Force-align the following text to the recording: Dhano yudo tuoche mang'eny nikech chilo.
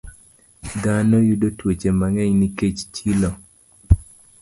Dhano 0.83 1.17
yudo 1.27 1.47
tuoche 1.57 1.89
mang'eny 1.99 2.33
nikech 2.39 2.79
chilo. 2.93 3.29